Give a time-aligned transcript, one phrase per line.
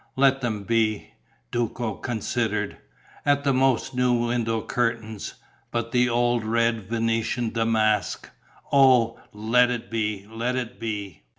[0.15, 1.11] "Let them be,"
[1.51, 2.77] Duco considered.
[3.23, 5.35] "At the most, new window curtains;
[5.69, 8.27] but the old red Venetian damask;
[8.71, 11.21] oh, let it be, let it be!"